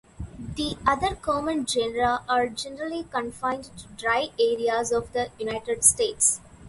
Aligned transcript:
The 0.55 0.77
other 0.87 1.13
common 1.13 1.63
genera 1.67 2.23
are 2.27 2.49
generally 2.49 3.03
confined 3.03 3.65
to 3.65 3.85
dry 3.89 4.29
areas 4.39 4.91
of 4.91 5.13
the 5.13 5.29
United 5.37 5.83
States. 5.85 6.41